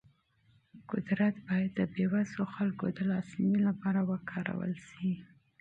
قدرت 0.91 1.35
باید 1.49 1.71
د 1.79 1.81
بې 1.93 2.05
وسو 2.13 2.41
خلکو 2.55 2.85
د 2.97 2.99
لاسنیوي 3.11 3.59
لپاره 3.69 3.99
وکارول 4.09 4.73
شي. 4.87 5.11